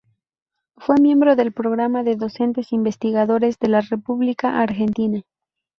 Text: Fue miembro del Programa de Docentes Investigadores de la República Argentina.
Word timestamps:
Fue 0.77 0.95
miembro 0.99 1.35
del 1.35 1.51
Programa 1.53 2.01
de 2.01 2.15
Docentes 2.15 2.73
Investigadores 2.73 3.59
de 3.59 3.67
la 3.67 3.81
República 3.81 4.59
Argentina. 4.59 5.21